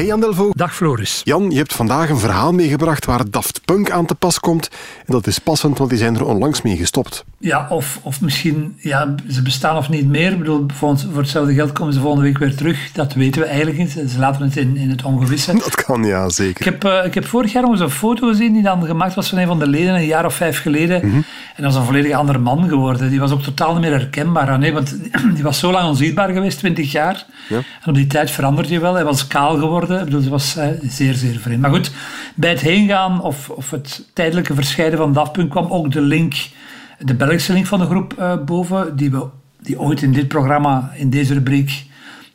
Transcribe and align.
Hey 0.00 0.08
Jan 0.08 0.20
Delvo. 0.20 0.50
Dag 0.52 0.74
Floris. 0.74 1.20
Jan, 1.24 1.50
je 1.50 1.56
hebt 1.56 1.74
vandaag 1.74 2.08
een 2.08 2.18
verhaal 2.18 2.52
meegebracht 2.52 3.04
waar 3.04 3.30
Daft 3.30 3.60
Punk 3.64 3.90
aan 3.90 4.06
te 4.06 4.14
pas 4.14 4.38
komt. 4.38 4.68
En 5.06 5.12
dat 5.12 5.26
is 5.26 5.38
passend, 5.38 5.78
want 5.78 5.90
die 5.90 5.98
zijn 5.98 6.14
er 6.14 6.24
onlangs 6.24 6.62
mee 6.62 6.76
gestopt. 6.76 7.24
Ja, 7.38 7.66
of, 7.68 7.98
of 8.02 8.20
misschien, 8.20 8.76
ja, 8.78 9.14
ze 9.28 9.42
bestaan 9.42 9.76
of 9.76 9.88
niet 9.88 10.06
meer. 10.06 10.32
Ik 10.32 10.38
bedoel, 10.38 10.66
voor, 10.74 10.98
voor 10.98 11.20
hetzelfde 11.20 11.54
geld 11.54 11.72
komen 11.72 11.92
ze 11.92 12.00
volgende 12.00 12.24
week 12.24 12.38
weer 12.38 12.54
terug. 12.54 12.92
Dat 12.92 13.14
weten 13.14 13.40
we 13.40 13.46
eigenlijk 13.46 13.78
niet. 13.78 13.90
Ze 13.90 14.18
laten 14.18 14.42
het 14.42 14.56
in, 14.56 14.76
in 14.76 14.90
het 14.90 15.02
ongewisse. 15.02 15.52
Dat 15.52 15.84
kan, 15.84 16.04
ja, 16.04 16.28
zeker. 16.28 16.66
Ik 16.66 16.72
heb, 16.72 16.84
uh, 16.84 17.04
ik 17.04 17.14
heb 17.14 17.26
vorig 17.26 17.52
jaar 17.52 17.62
nog 17.62 17.70
eens 17.70 17.80
een 17.80 17.90
foto 17.90 18.28
gezien 18.28 18.52
die 18.52 18.62
dan 18.62 18.84
gemaakt 18.84 19.14
was 19.14 19.28
van 19.28 19.38
een 19.38 19.46
van 19.46 19.58
de 19.58 19.68
leden, 19.68 19.94
een 19.94 20.06
jaar 20.06 20.24
of 20.24 20.34
vijf 20.34 20.60
geleden. 20.60 21.06
Mhm. 21.06 21.16
En 21.16 21.62
dat 21.62 21.64
was 21.64 21.76
een 21.76 21.84
volledig 21.84 22.12
andere 22.12 22.38
man 22.38 22.68
geworden. 22.68 23.10
Die 23.10 23.20
was 23.20 23.30
ook 23.30 23.42
totaal 23.42 23.72
niet 23.72 23.80
meer 23.80 23.90
herkenbaar. 23.90 24.58
Nee, 24.58 24.72
want 24.72 24.98
die 25.34 25.42
was 25.42 25.58
zo 25.58 25.70
lang 25.70 25.88
onzichtbaar 25.88 26.32
geweest, 26.32 26.58
twintig 26.58 26.92
jaar. 26.92 27.26
Ja. 27.48 27.56
En 27.56 27.88
op 27.88 27.94
die 27.94 28.06
tijd 28.06 28.30
veranderde 28.30 28.72
je 28.72 28.80
wel. 28.80 28.94
Hij 28.94 29.04
was 29.04 29.26
kaal 29.26 29.58
geworden. 29.58 29.88
Ik 29.98 30.04
bedoel, 30.04 30.20
het 30.20 30.28
was 30.28 30.56
uh, 30.56 30.66
zeer, 30.82 31.14
zeer 31.14 31.38
vreemd. 31.38 31.60
Maar 31.60 31.70
goed, 31.70 31.90
bij 32.34 32.50
het 32.50 32.60
heengaan 32.60 33.22
of, 33.22 33.50
of 33.50 33.70
het 33.70 34.04
tijdelijke 34.12 34.54
verscheiden 34.54 34.98
van 34.98 35.12
Daft 35.12 35.32
Punk 35.32 35.50
kwam 35.50 35.66
ook 35.70 35.92
de 35.92 36.00
link, 36.00 36.34
de 36.98 37.14
Belgische 37.14 37.52
link 37.52 37.66
van 37.66 37.78
de 37.78 37.84
groep 37.86 38.14
uh, 38.18 38.36
boven, 38.44 38.96
die, 38.96 39.10
we, 39.10 39.24
die 39.62 39.80
ooit 39.80 40.02
in 40.02 40.12
dit 40.12 40.28
programma, 40.28 40.92
in 40.94 41.10
deze 41.10 41.34
rubriek, 41.34 41.84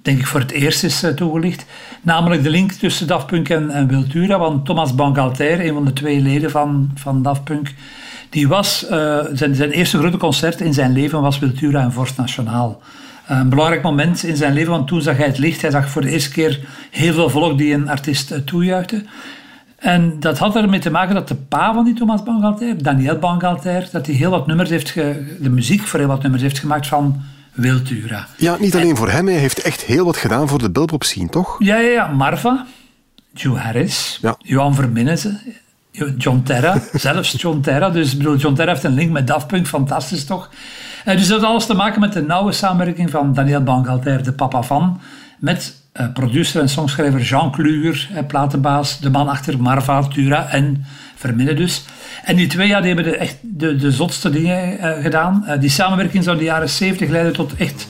denk 0.01 0.19
ik 0.19 0.25
voor 0.27 0.39
het 0.39 0.51
eerst 0.51 0.83
is 0.83 1.03
uh, 1.03 1.11
toegelicht. 1.11 1.65
Namelijk 2.01 2.43
de 2.43 2.49
link 2.49 2.71
tussen 2.71 3.07
Daft 3.07 3.25
Punk 3.25 3.49
en, 3.49 3.69
en 3.69 3.87
Wiltura, 3.87 4.39
want 4.39 4.65
Thomas 4.65 4.95
Bangalter, 4.95 5.65
een 5.65 5.73
van 5.73 5.85
de 5.85 5.93
twee 5.93 6.21
leden 6.21 6.51
van, 6.51 6.91
van 6.95 7.21
Daft 7.21 7.43
die 8.29 8.47
was, 8.47 8.85
zijn, 9.33 9.55
zijn 9.55 9.71
eerste 9.71 9.97
grote 9.97 10.17
concert 10.17 10.61
in 10.61 10.73
zijn 10.73 10.91
leven 10.91 11.21
was 11.21 11.39
Wiltura 11.39 11.81
en 11.81 11.91
Vorst 11.91 12.17
Nationaal. 12.17 12.81
Een 13.27 13.49
belangrijk 13.49 13.81
moment 13.81 14.23
in 14.23 14.37
zijn 14.37 14.53
leven, 14.53 14.71
want 14.71 14.87
toen 14.87 15.01
zag 15.01 15.17
hij 15.17 15.25
het 15.25 15.37
licht. 15.37 15.61
Hij 15.61 15.71
zag 15.71 15.89
voor 15.89 16.01
de 16.01 16.09
eerste 16.09 16.31
keer 16.31 16.59
heel 16.91 17.13
veel 17.13 17.29
volk 17.29 17.57
die 17.57 17.73
een 17.73 17.89
artiest 17.89 18.45
toejuichte. 18.45 19.03
En 19.85 20.19
dat 20.19 20.37
had 20.37 20.55
ermee 20.55 20.79
te 20.79 20.91
maken 20.91 21.15
dat 21.15 21.27
de 21.27 21.35
pa 21.35 21.73
van 21.73 21.85
die 21.85 21.93
Thomas 21.93 22.23
Bangalter, 22.23 22.83
Daniel 22.83 23.17
Bangalter, 23.17 23.87
dat 23.91 24.05
hij 24.05 24.15
heel 24.15 24.29
wat 24.29 24.47
nummers 24.47 24.69
heeft, 24.69 24.89
ge, 24.89 25.35
de 25.39 25.49
muziek 25.49 25.81
voor 25.81 25.99
heel 25.99 26.07
wat 26.07 26.21
nummers 26.21 26.43
heeft 26.43 26.59
gemaakt 26.59 26.87
van 26.87 27.21
Wiltura. 27.53 28.27
Ja, 28.37 28.57
niet 28.59 28.75
alleen 28.75 28.89
en, 28.89 28.95
voor 28.95 29.09
hem, 29.09 29.27
hij 29.27 29.37
heeft 29.37 29.61
echt 29.61 29.81
heel 29.83 30.05
wat 30.05 30.17
gedaan 30.17 30.47
voor 30.47 30.59
de 30.59 30.71
Belpop 30.71 31.03
scene, 31.03 31.29
toch? 31.29 31.55
Ja, 31.59 31.77
ja, 31.77 31.89
ja. 31.89 32.07
Marva, 32.07 32.65
Joe 33.33 33.57
Harris, 33.57 34.19
ja. 34.21 34.35
Johan 34.39 34.75
John 36.17 36.41
Terra, 36.43 36.81
zelfs 36.93 37.41
John 37.41 37.59
Terra. 37.59 37.89
Dus 37.89 38.17
bedoel, 38.17 38.35
John 38.35 38.55
Terra 38.55 38.71
heeft 38.71 38.83
een 38.83 38.93
link 38.93 39.11
met 39.11 39.27
Daft 39.27 39.47
Punk, 39.47 39.67
fantastisch 39.67 40.25
toch? 40.25 40.49
Uh, 41.05 41.17
dus 41.17 41.27
dat 41.27 41.41
had 41.41 41.49
alles 41.49 41.65
te 41.65 41.73
maken 41.73 41.99
met 41.99 42.13
de 42.13 42.21
nauwe 42.21 42.51
samenwerking 42.51 43.09
van 43.09 43.33
Daniel 43.33 43.63
Bangalter, 43.63 44.23
de 44.23 44.31
papa 44.31 44.61
van, 44.61 44.99
met 45.39 45.75
uh, 45.93 46.05
producer 46.13 46.61
en 46.61 46.69
songschrijver 46.69 47.21
Jean 47.21 47.51
Kluger, 47.51 48.23
platenbaas, 48.27 48.99
de 48.99 49.09
man 49.09 49.27
achter 49.27 49.61
Marva, 49.61 50.01
Tura 50.01 50.49
en 50.49 50.85
Verminne 51.15 51.53
dus. 51.53 51.85
En 52.23 52.35
die 52.35 52.47
twee 52.47 52.67
ja, 52.67 52.81
die 52.81 52.93
hebben 52.93 53.11
de, 53.11 53.17
echt 53.17 53.37
de, 53.41 53.75
de 53.75 53.91
zotste 53.91 54.29
dingen 54.29 54.77
gedaan. 55.01 55.45
die 55.59 55.69
samenwerking 55.69 56.23
zou 56.23 56.35
in 56.35 56.41
de 56.41 56.49
jaren 56.49 56.69
70 56.69 57.09
leiden 57.09 57.33
tot 57.33 57.55
echt 57.55 57.87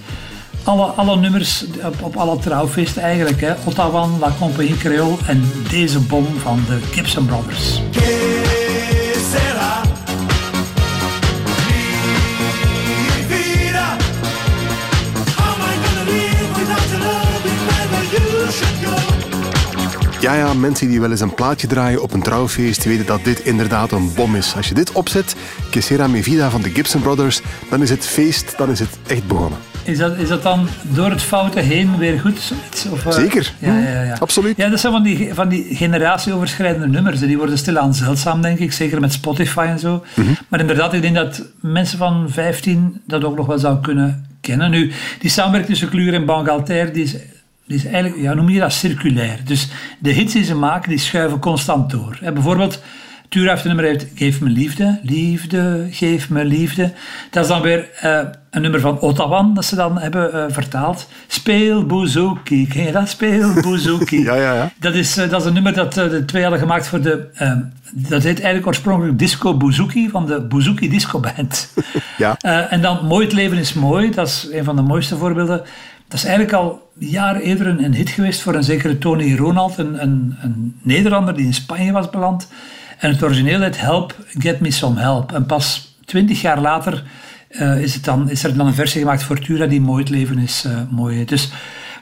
alle, 0.66 0.85
alle 0.85 1.17
nummers 1.17 1.66
op, 1.83 2.02
op 2.02 2.16
alle 2.16 2.39
trouwfeesten 2.39 3.02
eigenlijk. 3.02 3.42
Hè. 3.42 3.53
Ottawa, 3.64 4.08
La 4.20 4.33
Compagnie 4.39 4.77
Creole 4.77 5.17
en 5.27 5.43
deze 5.70 5.99
bom 5.99 6.27
van 6.37 6.64
de 6.67 6.80
Gibson 6.92 7.26
Brothers. 7.26 7.81
Ja, 20.20 20.33
ja, 20.33 20.54
mensen 20.54 20.87
die 20.87 20.99
wel 20.99 21.11
eens 21.11 21.20
een 21.20 21.33
plaatje 21.33 21.67
draaien 21.67 22.02
op 22.02 22.14
een 22.14 22.21
trouwfeest 22.21 22.83
weten 22.83 23.05
dat 23.05 23.23
dit 23.23 23.39
inderdaad 23.39 23.92
een 23.92 24.14
bom 24.14 24.36
is. 24.36 24.54
Als 24.55 24.67
je 24.67 24.73
dit 24.73 24.92
opzet, 24.92 25.36
Que 25.70 25.81
Sera 25.81 26.08
Mi 26.08 26.23
Vida 26.23 26.49
van 26.49 26.61
de 26.61 26.70
Gibson 26.70 27.02
Brothers, 27.02 27.42
dan 27.70 27.81
is 27.81 27.89
het 27.89 28.05
feest, 28.05 28.58
dan 28.58 28.70
is 28.70 28.80
het 28.80 28.98
echt 29.08 29.27
begonnen. 29.27 29.74
Is 29.86 29.98
dat, 29.98 30.18
is 30.18 30.28
dat 30.28 30.44
dan 30.44 30.68
door 30.82 31.10
het 31.10 31.22
foute 31.22 31.60
heen 31.60 31.98
weer 31.98 32.20
goed, 32.20 32.40
zoiets? 32.40 32.86
Of, 32.86 33.06
uh... 33.06 33.12
Zeker, 33.12 33.54
ja, 33.60 33.80
ja, 33.80 34.02
ja. 34.02 34.16
absoluut. 34.20 34.58
Ja, 34.58 34.70
dat 34.70 34.80
zijn 34.80 34.94
van 34.94 35.04
die, 35.04 35.34
van 35.34 35.50
die 35.50 35.76
generatieoverschrijdende 35.76 36.88
nummers. 36.88 37.20
Die 37.20 37.38
worden 37.38 37.58
stilaan 37.58 37.94
zeldzaam, 37.94 38.42
denk 38.42 38.60
ik. 38.60 38.73
Zeker 38.73 39.00
met 39.00 39.14
Spotify 39.14 39.66
en 39.68 39.80
zo. 39.80 40.06
Mhm. 40.14 40.28
Maar 40.48 40.60
inderdaad, 40.60 40.94
ik 40.94 41.02
denk 41.02 41.16
dat 41.16 41.44
mensen 41.62 41.98
van 41.98 42.28
15 42.30 43.02
dat 43.08 43.23
ook 43.23 43.36
nog 43.36 43.46
wel 43.46 43.60
zouden 43.60 43.84
kunnen 43.84 44.28
kennen. 44.42 44.72
Nu, 44.72 44.92
die 45.20 45.30
samenwerking 45.30 45.72
tussen 45.72 45.90
Kluger 45.90 46.14
en 46.14 46.26
Bangalter, 46.26 46.94
die 46.94 47.04
is 47.04 47.16
die 47.67 47.78
is 47.78 47.86
eigenlijk, 47.86 48.22
ja, 48.22 48.34
noem 48.34 48.50
je 48.50 48.60
dat 48.60 48.73
circulair. 48.73 49.40
Dus 49.44 49.67
de 50.00 50.12
hits 50.12 50.34
die 50.34 50.44
ze 50.44 50.56
maken, 50.56 50.90
die 50.90 50.98
schuiven 50.98 51.40
constant 51.40 51.90
door. 51.90 52.17
Hè, 52.22 52.32
bijvoorbeeld, 52.32 52.82
Tura 53.36 53.50
heeft 53.50 53.66
een 53.66 53.76
nummer 53.76 53.92
uit 53.92 54.08
Geef 54.16 54.42
me 54.42 54.50
liefde, 54.50 55.00
liefde, 55.04 55.88
geef 55.92 56.30
me 56.30 56.46
liefde. 56.46 56.94
Dat 57.30 57.44
is 57.44 57.50
dan 57.50 57.62
weer 57.62 57.90
uh, 58.04 58.20
een 58.50 58.62
nummer 58.62 58.80
van 58.80 59.00
Ottawa, 59.00 59.52
dat 59.54 59.66
ze 59.66 59.76
dan 59.76 60.00
hebben 60.00 60.36
uh, 60.36 60.46
vertaald. 60.50 61.08
Speel 61.28 61.86
bouzouki, 61.86 62.68
ken 62.68 62.84
je 62.84 62.92
dat? 62.92 63.10
Speel 63.10 63.54
bouzouki. 63.64 64.23
ja, 64.23 64.36
ja, 64.36 64.54
ja. 64.54 64.72
Dat 64.80 64.94
is, 64.94 65.18
uh, 65.18 65.30
dat 65.30 65.42
is 65.42 65.48
een 65.48 65.54
nummer 65.54 65.73
dat 65.73 65.94
de 65.94 66.26
twee 66.26 66.42
hadden 66.42 66.60
gemaakt 66.60 66.88
voor 66.88 67.02
de... 67.02 67.28
dat 67.92 68.23
heet 68.23 68.38
eigenlijk 68.38 68.68
oorspronkelijk 68.68 69.20
Disco 69.20 69.58
Bouzouki, 69.58 70.10
van 70.10 70.26
de 70.26 70.42
Bouzouki 70.42 70.90
Disco 70.90 71.20
Band. 71.20 71.73
ja. 72.17 72.38
en 72.70 72.82
dan 72.82 73.06
Mooi 73.06 73.26
het 73.26 73.34
leven 73.34 73.58
is 73.58 73.73
mooi, 73.73 74.12
dat 74.12 74.28
is 74.28 74.48
een 74.52 74.64
van 74.64 74.76
de 74.76 74.82
mooiste 74.82 75.17
voorbeelden. 75.17 75.58
Dat 76.08 76.20
is 76.20 76.26
eigenlijk 76.26 76.54
al 76.54 76.92
jaren 76.98 77.42
eerder 77.42 77.67
een, 77.67 77.84
een 77.84 77.94
hit 77.94 78.10
geweest 78.10 78.42
voor 78.42 78.56
een 78.56 78.64
zekere 78.64 78.98
Tony 78.98 79.36
Ronald, 79.36 79.78
een, 79.78 80.02
een, 80.02 80.38
een, 80.42 80.80
Nederlander 80.82 81.36
die 81.36 81.46
in 81.46 81.54
Spanje 81.54 81.92
was 81.92 82.10
beland. 82.10 82.48
En 82.98 83.11
het 83.11 83.23
origineel 83.23 83.61
heet 83.61 83.80
Help, 83.80 84.16
Get 84.28 84.60
Me 84.60 84.72
Some 84.72 85.00
Help. 85.00 85.32
En 85.32 85.45
pas 85.45 85.95
twintig 86.06 86.42
jaar 86.42 86.60
later 86.60 87.04
uh, 87.50 87.82
is, 87.82 87.94
het 87.94 88.04
dan, 88.04 88.30
is 88.30 88.44
er 88.44 88.58
dan 88.58 88.67
een 88.67 88.73
versie 88.73 89.02
gemaakt 89.02 89.23
voor 89.23 89.39
Tura 89.39 89.66
die 89.66 89.82
Mooi 89.82 90.04
het 90.04 90.11
leven 90.11 90.38
is 90.38 90.64
uh, 90.67 90.73
mooi. 90.89 91.26
Dus 91.26 91.50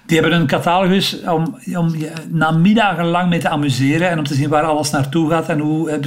die 0.05 0.19
hebben 0.19 0.39
een 0.39 0.47
catalogus 0.47 1.21
om, 1.21 1.57
om 1.75 1.95
je 1.95 2.11
namiddagen 2.29 3.05
lang 3.05 3.29
mee 3.29 3.39
te 3.39 3.49
amuseren 3.49 4.09
en 4.09 4.17
om 4.17 4.25
te 4.25 4.33
zien 4.33 4.49
waar 4.49 4.63
alles 4.63 4.89
naartoe 4.89 5.29
gaat 5.29 5.49
en 5.49 5.59
hoe. 5.59 5.89
Het 5.89 6.05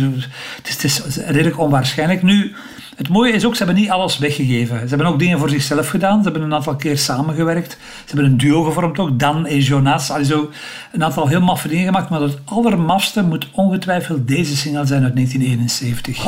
is, 0.85 0.97
het 0.97 1.07
is 1.07 1.17
redelijk 1.17 1.59
onwaarschijnlijk. 1.59 2.23
Nu, 2.23 2.55
het 2.97 3.09
mooie 3.09 3.33
is 3.33 3.45
ook, 3.45 3.57
ze 3.57 3.65
hebben 3.65 3.83
niet 3.83 3.91
alles 3.91 4.19
weggegeven. 4.19 4.81
Ze 4.81 4.89
hebben 4.89 5.07
ook 5.07 5.19
dingen 5.19 5.39
voor 5.39 5.49
zichzelf 5.49 5.89
gedaan. 5.89 6.17
Ze 6.19 6.23
hebben 6.23 6.43
een 6.43 6.55
aantal 6.55 6.77
keer 6.77 6.99
samengewerkt. 6.99 7.71
Ze 7.71 8.07
hebben 8.07 8.25
een 8.25 8.37
duo 8.37 8.63
gevormd 8.63 8.99
ook, 8.99 9.19
Dan 9.19 9.47
en 9.47 9.59
Jonas. 9.59 10.11
Also, 10.11 10.51
een 10.93 11.05
aantal 11.05 11.29
heel 11.29 11.41
maffe 11.41 11.69
dingen 11.69 11.85
gemaakt. 11.85 12.11
Maar 12.11 12.21
het 12.21 12.39
allermafste 12.45 13.23
moet 13.23 13.49
ongetwijfeld 13.53 14.29
deze 14.29 14.57
single 14.57 14.87
zijn 14.87 15.03
uit 15.03 15.15
1971. 15.15 16.25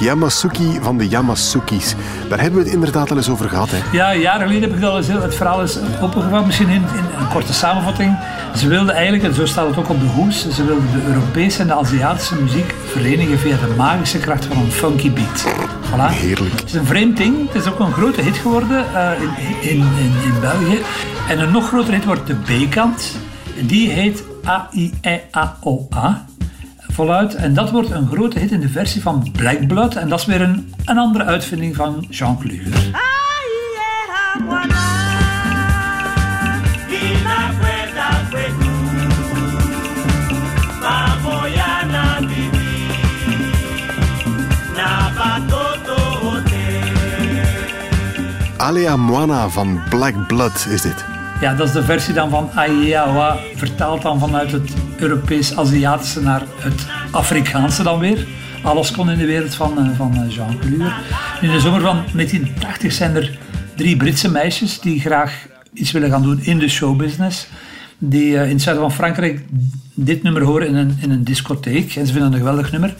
Yamasuki 0.00 0.78
van 0.80 0.98
de 0.98 1.08
Yamasukis. 1.08 1.94
Daar 2.28 2.40
hebben 2.40 2.58
we 2.58 2.64
het 2.64 2.74
inderdaad 2.74 3.10
al 3.10 3.16
eens 3.16 3.28
over 3.28 3.48
gehad. 3.48 3.70
Hè? 3.70 3.78
Ja, 3.92 4.14
jaren 4.14 4.46
geleden 4.46 4.70
heb 4.70 4.78
ik 4.78 4.84
al 4.84 4.96
eens 4.96 5.06
het 5.06 5.34
verhaal 5.34 5.60
eens 5.60 5.78
opgevat, 6.00 6.46
misschien 6.46 6.68
in, 6.68 6.74
in, 6.74 7.04
een 7.18 7.28
korte 7.28 7.52
samenvatting. 7.52 8.18
Ze 8.56 8.68
wilden 8.68 8.94
eigenlijk, 8.94 9.24
en 9.24 9.34
zo 9.34 9.46
staat 9.46 9.66
het 9.66 9.76
ook 9.76 9.88
op 9.88 10.00
de 10.00 10.06
hoes, 10.06 10.48
ze 10.48 10.64
wilden 10.64 10.92
de 10.92 11.02
Europese 11.06 11.60
en 11.60 11.66
de 11.66 11.74
Aziatische 11.74 12.34
muziek 12.34 12.74
verenigen 12.86 13.38
via 13.38 13.56
de 13.56 13.74
magische 13.76 14.18
kracht 14.18 14.44
van 14.44 14.56
een 14.56 14.70
funky 14.70 15.12
beat. 15.12 15.44
Voilà. 15.90 16.10
Heerlijk. 16.10 16.54
Het 16.54 16.64
is 16.64 16.74
een 16.74 16.86
vreemd 16.86 17.16
ding. 17.16 17.52
Het 17.52 17.62
is 17.62 17.70
ook 17.70 17.78
een 17.78 17.92
grote 17.92 18.22
hit 18.22 18.36
geworden 18.36 18.84
uh, 18.92 19.10
in, 19.20 19.30
in, 19.60 19.76
in, 19.78 20.12
in 20.24 20.40
België. 20.40 20.78
En 21.28 21.40
een 21.40 21.52
nog 21.52 21.66
grotere 21.66 21.96
hit 21.96 22.04
wordt 22.04 22.26
de 22.26 22.34
B-kant. 22.34 23.16
Die 23.60 23.90
heet 23.90 24.24
A-I-E-A-O-A 24.46 26.24
voluit. 26.94 27.34
En 27.34 27.54
dat 27.54 27.70
wordt 27.70 27.90
een 27.90 28.08
grote 28.12 28.38
hit 28.38 28.50
in 28.50 28.60
de 28.60 28.68
versie 28.68 29.02
van 29.02 29.30
Black 29.32 29.66
Blood. 29.66 29.94
En 29.94 30.08
dat 30.08 30.20
is 30.20 30.26
weer 30.26 30.40
een, 30.40 30.74
een 30.84 30.98
andere 30.98 31.24
uitvinding 31.24 31.76
van 31.76 32.06
Jean-Claude. 32.10 32.70
Alea 48.56 48.96
Moana 48.96 49.48
van 49.48 49.80
Black 49.88 50.26
Blood 50.26 50.66
is 50.70 50.82
dit. 50.82 51.04
Ja, 51.40 51.54
dat 51.54 51.66
is 51.66 51.72
de 51.72 51.82
versie 51.82 52.14
dan 52.14 52.30
van 52.30 52.50
Aiawa, 52.54 53.36
vertaald 53.54 54.02
dan 54.02 54.18
vanuit 54.18 54.52
het 54.52 54.83
Europees-Aziatische 55.04 56.20
naar 56.20 56.42
het 56.56 56.86
Afrikaanse 57.10 57.82
dan 57.82 57.98
weer. 57.98 58.26
Alles 58.62 58.90
kon 58.90 59.10
in 59.10 59.18
de 59.18 59.26
wereld 59.26 59.54
van, 59.54 59.78
eh, 59.78 59.96
van 59.96 60.14
eh, 60.14 60.34
Jean 60.34 60.58
Clure. 60.58 60.92
In 61.40 61.50
de 61.50 61.60
zomer 61.60 61.80
van 61.80 62.04
1980 62.12 62.92
zijn 62.92 63.16
er 63.16 63.38
drie 63.76 63.96
Britse 63.96 64.30
meisjes 64.30 64.80
die 64.80 65.00
graag 65.00 65.46
iets 65.72 65.92
willen 65.92 66.10
gaan 66.10 66.22
doen 66.22 66.40
in 66.42 66.58
de 66.58 66.68
showbusiness. 66.68 67.46
Die 68.08 68.38
eh, 68.38 68.44
in 68.44 68.52
het 68.52 68.62
zuiden 68.62 68.84
van 68.84 68.96
Frankrijk 68.96 69.40
dit 69.94 70.22
nummer 70.22 70.42
horen 70.42 70.66
in 70.68 70.74
een, 70.74 70.96
in 71.00 71.10
een 71.10 71.24
discotheek. 71.24 71.96
En 71.96 72.06
ze 72.06 72.12
vinden 72.12 72.22
het 72.22 72.32
een 72.32 72.46
geweldig 72.46 72.72
nummer. 72.72 72.94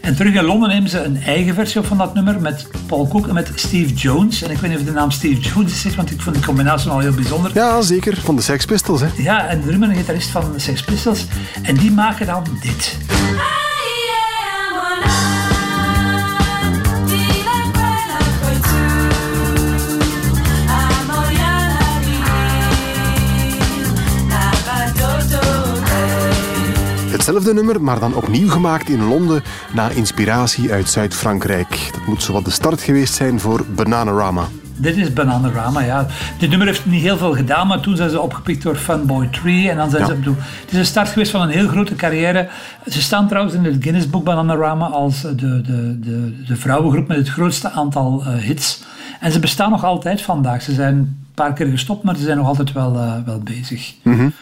En 0.00 0.16
terug 0.16 0.34
in 0.34 0.44
Londen 0.44 0.68
nemen 0.68 0.90
ze 0.90 1.02
een 1.02 1.22
eigen 1.22 1.54
versie 1.54 1.80
op 1.80 1.86
van 1.86 1.98
dat 1.98 2.14
nummer 2.14 2.40
met 2.40 2.68
Paul 2.86 3.08
Cook 3.08 3.28
en 3.28 3.34
met 3.34 3.50
Steve 3.54 3.94
Jones. 3.94 4.42
En 4.42 4.50
ik 4.50 4.58
weet 4.58 4.70
niet 4.70 4.78
of 4.78 4.86
de 4.86 4.92
naam 4.92 5.10
Steve 5.10 5.40
Jones 5.40 5.84
is, 5.84 5.94
want 5.94 6.10
ik 6.10 6.20
vond 6.20 6.36
die 6.36 6.44
combinatie 6.44 6.90
al 6.90 6.98
heel 6.98 7.14
bijzonder. 7.14 7.50
Ja, 7.54 7.82
zeker. 7.82 8.16
Van 8.16 8.36
de 8.36 8.42
Sex 8.42 8.64
Pistols, 8.64 9.00
hè? 9.00 9.06
Ja, 9.16 9.46
en 9.46 9.60
de 9.60 9.66
drummer 9.66 9.88
en 9.88 9.96
gitarist 9.96 10.28
van 10.28 10.52
de 10.52 10.58
Sex 10.58 10.82
Pistols. 10.82 11.26
En 11.62 11.74
die 11.74 11.90
maken 11.90 12.26
dan 12.26 12.44
dit. 12.60 12.96
Hetzelfde 27.24 27.54
nummer, 27.54 27.82
maar 27.82 28.00
dan 28.00 28.14
opnieuw 28.14 28.48
gemaakt 28.48 28.88
in 28.88 29.04
Londen 29.04 29.42
na 29.72 29.88
inspiratie 29.88 30.72
uit 30.72 30.88
Zuid-Frankrijk. 30.88 31.90
Dat 31.92 32.06
moet 32.06 32.22
zowat 32.22 32.44
de 32.44 32.50
start 32.50 32.82
geweest 32.82 33.14
zijn 33.14 33.40
voor 33.40 33.64
Bananarama. 33.74 34.48
Dit 34.76 34.96
is 34.96 35.12
Bananarama, 35.12 35.80
ja. 35.80 36.06
Dit 36.38 36.48
nummer 36.48 36.66
heeft 36.66 36.86
niet 36.86 37.02
heel 37.02 37.16
veel 37.16 37.34
gedaan, 37.34 37.66
maar 37.66 37.80
toen 37.80 37.96
zijn 37.96 38.10
ze 38.10 38.20
opgepikt 38.20 38.62
door 38.62 38.76
Funboy 38.76 39.26
Tree. 39.26 39.70
En 39.70 39.76
dan 39.76 39.90
zijn 39.90 40.06
ze 40.06 40.14
bedoel, 40.14 40.34
Het 40.36 40.72
is 40.72 40.78
een 40.78 40.86
start 40.86 41.08
geweest 41.08 41.30
van 41.30 41.40
een 41.40 41.48
heel 41.48 41.68
grote 41.68 41.94
carrière. 41.94 42.48
Ze 42.88 43.02
staan 43.02 43.28
trouwens 43.28 43.54
in 43.54 43.64
het 43.64 43.76
Guinness 43.80 44.10
Book 44.10 44.24
Bananarama 44.24 44.86
als 44.86 45.20
de, 45.20 45.34
de, 45.36 45.98
de, 46.00 46.44
de 46.46 46.56
vrouwengroep 46.56 47.08
met 47.08 47.16
het 47.16 47.28
grootste 47.28 47.70
aantal 47.70 48.24
uh, 48.26 48.34
hits. 48.34 48.82
En 49.20 49.32
ze 49.32 49.38
bestaan 49.38 49.70
nog 49.70 49.84
altijd 49.84 50.22
vandaag. 50.22 50.62
Ze 50.62 50.74
zijn 50.74 50.94
een 50.94 51.26
paar 51.34 51.52
keer 51.52 51.66
gestopt, 51.66 52.04
maar 52.04 52.16
ze 52.16 52.22
zijn 52.22 52.36
nog 52.36 52.46
altijd 52.46 52.72
wel, 52.72 52.94
uh, 52.94 53.14
wel 53.24 53.38
bezig. 53.38 53.94
Mm 54.02 54.32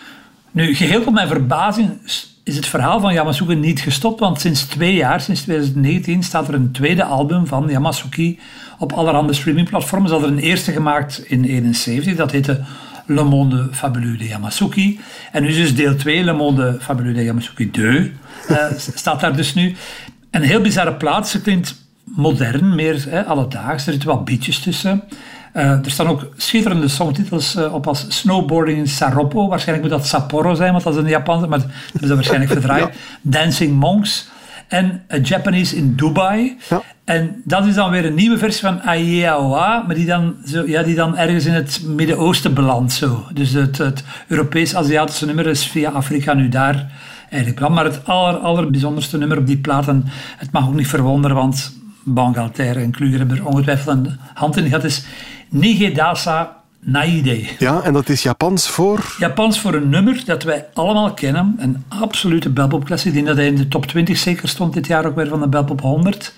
Nu, 0.50 0.74
geheel 0.74 1.02
tot 1.02 1.14
mijn 1.14 1.28
verbazing 1.28 1.90
is 2.44 2.56
het 2.56 2.66
verhaal 2.66 3.00
van 3.00 3.12
Yamasuki 3.12 3.54
niet 3.54 3.80
gestopt, 3.80 4.20
want 4.20 4.40
sinds 4.40 4.64
twee 4.64 4.94
jaar, 4.94 5.20
sinds 5.20 5.42
2019, 5.42 6.22
staat 6.22 6.48
er 6.48 6.54
een 6.54 6.72
tweede 6.72 7.04
album 7.04 7.46
van 7.46 7.68
Yamasuki 7.68 8.38
op 8.78 8.92
allerhande 8.92 9.32
streamingplatformen. 9.32 10.08
Ze 10.08 10.14
hadden 10.14 10.32
een 10.32 10.42
eerste 10.42 10.72
gemaakt 10.72 11.18
in 11.18 11.42
1971, 11.42 12.16
dat 12.16 12.30
heette 12.30 12.64
Le 13.06 13.24
Monde 13.24 13.68
Fabuleux 13.72 14.18
de 14.18 14.26
Yamasuki. 14.26 15.00
En 15.32 15.42
nu 15.42 15.48
is 15.48 15.56
dus 15.56 15.74
deel 15.74 15.96
2, 15.96 16.24
Le 16.24 16.32
Monde 16.32 16.76
Fabuleux 16.80 17.16
de 17.16 17.24
Yamasuki 17.24 17.70
2, 17.70 18.12
uh, 18.50 18.56
eh, 18.56 18.72
staat 18.76 19.20
daar 19.20 19.36
dus 19.36 19.54
nu. 19.54 19.74
Een 20.30 20.42
heel 20.42 20.60
bizarre 20.60 20.94
plaats, 20.94 21.30
ze 21.30 21.40
klinkt 21.40 21.74
modern, 22.04 22.74
meer 22.74 23.04
hè, 23.08 23.24
alledaags, 23.24 23.86
er 23.86 23.92
zitten 23.92 24.08
wat 24.08 24.24
beatjes 24.24 24.58
tussen. 24.58 25.02
Uh, 25.56 25.62
er 25.84 25.90
staan 25.90 26.06
ook 26.06 26.28
schitterende 26.36 26.88
songtitels 26.88 27.56
uh, 27.56 27.74
op 27.74 27.86
als 27.86 28.04
Snowboarding 28.08 28.78
in 28.78 28.88
Saroppo. 28.88 29.48
Waarschijnlijk 29.48 29.88
moet 29.88 29.98
dat 29.98 30.08
Sapporo 30.08 30.54
zijn, 30.54 30.72
want 30.72 30.84
dat 30.84 30.94
is 30.94 31.02
een 31.02 31.08
Japanse, 31.08 31.46
maar 31.46 31.58
dat 31.58 31.68
is 32.02 32.08
dat 32.08 32.16
waarschijnlijk 32.16 32.52
verdraaid. 32.60 32.96
Dancing 33.22 33.74
Monks 33.74 34.30
en 34.68 35.02
A 35.12 35.16
Japanese 35.22 35.76
in 35.76 35.94
Dubai. 35.94 36.56
Ja. 36.68 36.82
En 37.04 37.42
dat 37.44 37.66
is 37.66 37.74
dan 37.74 37.90
weer 37.90 38.04
een 38.04 38.14
nieuwe 38.14 38.38
versie 38.38 38.60
van 38.60 38.82
Aieaoa, 38.82 39.84
maar 39.86 39.94
die 39.94 40.06
dan, 40.06 40.34
zo, 40.46 40.66
ja, 40.66 40.82
die 40.82 40.94
dan 40.94 41.16
ergens 41.16 41.44
in 41.44 41.52
het 41.52 41.82
Midden-Oosten 41.86 42.54
belandt. 42.54 42.92
Zo. 42.92 43.26
Dus 43.32 43.52
het, 43.52 43.78
het 43.78 44.04
Europees-Aziatische 44.28 45.26
nummer 45.26 45.46
is 45.46 45.66
via 45.66 45.90
Afrika 45.90 46.34
nu 46.34 46.48
daar 46.48 46.92
eigenlijk 47.28 47.54
beland. 47.54 47.74
Maar 47.74 47.84
het 47.84 48.04
aller, 48.04 48.36
allerbijzonderste 48.36 49.18
nummer 49.18 49.38
op 49.38 49.46
die 49.46 49.58
plaat, 49.58 49.88
en 49.88 50.04
het 50.36 50.52
mag 50.52 50.66
ook 50.66 50.74
niet 50.74 50.88
verwonderen, 50.88 51.36
want 51.36 51.80
Bangalter 52.04 52.76
en 52.76 52.90
Kluger 52.90 53.18
hebben 53.18 53.36
er 53.36 53.46
ongetwijfeld 53.46 53.96
een 53.96 54.18
hand 54.34 54.56
in 54.56 54.64
gehad, 54.64 54.84
is 54.84 55.04
Nigedasa 55.52 56.56
Naide. 56.80 57.44
Ja, 57.58 57.82
en 57.82 57.92
dat 57.92 58.08
is 58.08 58.22
Japans 58.22 58.68
voor? 58.68 59.14
Japans 59.18 59.60
voor 59.60 59.74
een 59.74 59.88
nummer 59.88 60.22
dat 60.24 60.42
wij 60.42 60.66
allemaal 60.74 61.14
kennen. 61.14 61.54
Een 61.58 61.84
absolute 61.88 62.50
belpop-klasse. 62.50 63.08
Ik 63.08 63.14
denk 63.14 63.26
dat 63.26 63.36
hij 63.36 63.46
in 63.46 63.56
de 63.56 63.68
top 63.68 63.86
20 63.86 64.18
zeker 64.18 64.48
stond 64.48 64.74
dit 64.74 64.86
jaar 64.86 65.06
ook 65.06 65.16
weer 65.16 65.28
van 65.28 65.40
de 65.40 65.48
Belpop 65.48 65.80
100. 65.80 66.34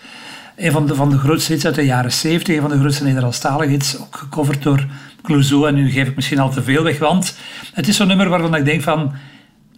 Een 0.56 0.72
van 0.72 0.86
de, 0.86 0.94
van 0.94 1.10
de 1.10 1.18
grootste 1.18 1.52
hits 1.52 1.66
uit 1.66 1.74
de 1.74 1.84
jaren 1.84 2.12
70. 2.12 2.54
Een 2.54 2.60
van 2.60 2.70
de 2.70 2.78
grootste 2.78 3.04
Nederlandstalige 3.04 3.70
hits. 3.70 4.00
Ook 4.00 4.16
gecoverd 4.16 4.62
door 4.62 4.86
Clouseau. 5.22 5.68
En 5.68 5.74
nu 5.74 5.90
geef 5.90 6.08
ik 6.08 6.16
misschien 6.16 6.38
al 6.38 6.50
te 6.50 6.62
veel 6.62 6.82
weg. 6.82 6.98
Want 6.98 7.36
het 7.72 7.88
is 7.88 7.96
zo'n 7.96 8.06
nummer 8.06 8.28
waarvan 8.28 8.54
ik 8.54 8.64
denk 8.64 8.82
van... 8.82 9.12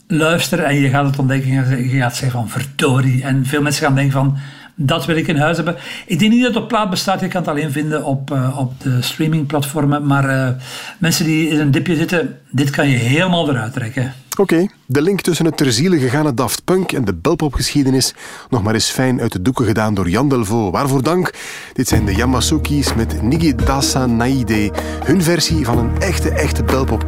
Luister 0.08 0.58
en 0.58 0.74
je 0.74 0.88
gaat 0.88 1.06
het 1.06 1.18
ontdekken. 1.18 1.50
Je 1.90 1.98
gaat 1.98 2.16
zeggen 2.16 2.38
van 2.38 2.48
verdorie. 2.48 3.22
En 3.22 3.46
veel 3.46 3.62
mensen 3.62 3.84
gaan 3.84 3.94
denken 3.94 4.12
van 4.12 4.38
dat 4.76 5.06
wil 5.06 5.17
ik 5.17 5.28
in 5.28 5.37
huis 5.37 5.56
hebben. 5.56 5.76
Ik 6.06 6.19
denk 6.19 6.32
niet 6.32 6.43
dat 6.43 6.55
het 6.55 6.62
op 6.62 6.69
plaat 6.69 6.90
bestaat. 6.90 7.20
Je 7.20 7.28
kan 7.28 7.40
het 7.40 7.50
alleen 7.50 7.73
vinden 7.73 8.05
op, 8.05 8.31
uh, 8.31 8.58
op 8.58 8.73
de 8.82 9.02
streamingplatformen. 9.02 10.06
Maar 10.06 10.31
uh, 10.31 10.49
mensen 10.99 11.25
die 11.25 11.49
in 11.49 11.61
een 11.61 11.70
dipje 11.70 11.96
zitten, 11.96 12.38
dit 12.50 12.70
kan 12.70 12.88
je 12.88 12.96
helemaal 12.96 13.49
eruit 13.50 13.73
trekken. 13.73 14.14
Oké, 14.38 14.67
de 14.87 15.02
link 15.02 15.20
tussen 15.20 15.44
het 15.44 15.56
ter 15.56 15.73
ziele 15.73 16.34
Daft 16.34 16.64
Punk 16.64 16.93
en 16.93 17.05
de 17.05 17.14
belpopgeschiedenis 17.14 18.14
nog 18.50 18.62
maar 18.62 18.75
eens 18.75 18.90
fijn 18.90 19.20
uit 19.20 19.32
de 19.32 19.43
doeken 19.43 19.67
gedaan 19.67 19.94
door 19.94 20.08
Jan 20.08 20.28
Delvaux. 20.28 20.70
Waarvoor 20.70 21.02
dank. 21.02 21.34
Dit 21.72 21.88
zijn 21.88 22.05
de 22.05 22.14
Yamasukis 22.14 22.94
met 22.94 23.22
Nigi 23.22 23.55
Dasa 23.55 24.06
Naide, 24.06 24.72
hun 25.05 25.22
versie 25.22 25.64
van 25.64 25.79
een 25.79 26.00
echte, 26.00 26.31
echte 26.31 26.64
belpop 26.64 27.06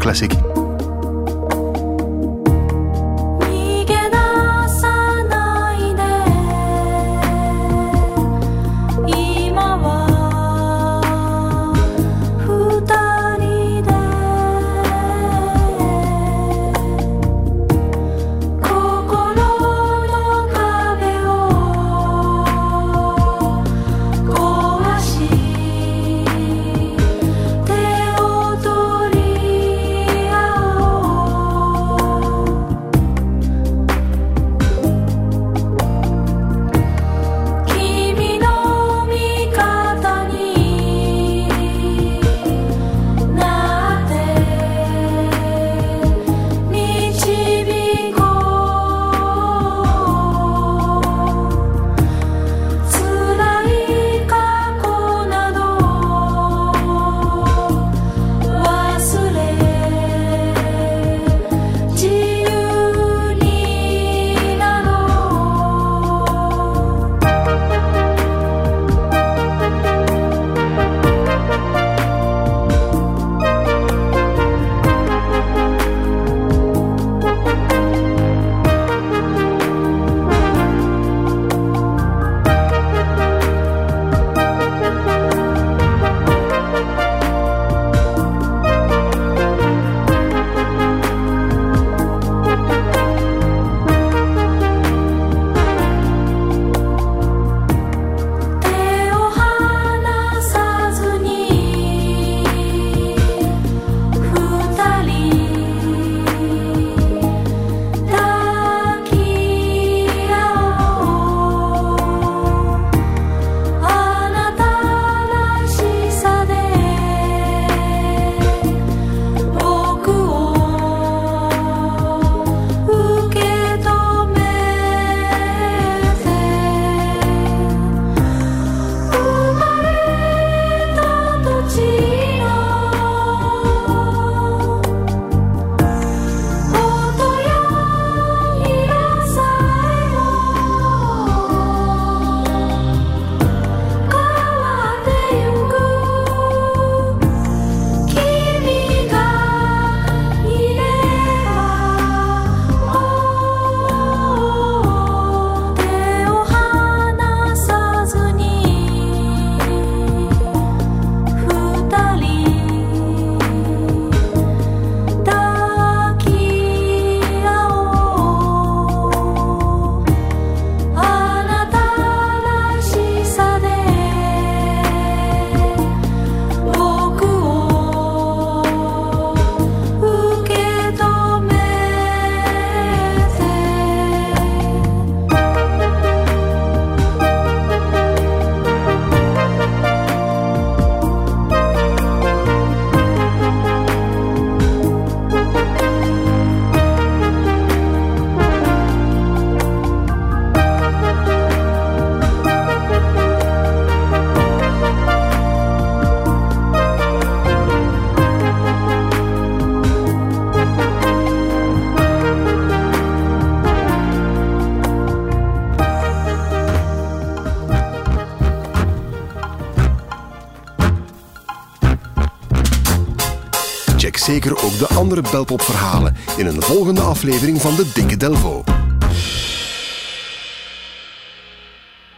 de 224.78 224.88
andere 224.88 225.23
belpopverhalen 225.30 226.16
in 226.37 226.47
een 226.47 226.62
volgende 226.62 227.00
aflevering 227.00 227.61
van 227.61 227.75
de 227.75 227.90
Dikke 227.94 228.16
Delvo. 228.16 228.64